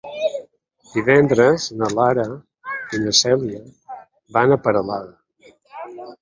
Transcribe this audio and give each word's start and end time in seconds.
Divendres 0.93 1.67
na 1.81 1.89
Lara 1.99 2.25
i 2.99 3.03
na 3.03 3.13
Cèlia 3.19 3.61
van 4.39 4.57
a 4.57 4.59
Peralada. 4.65 5.55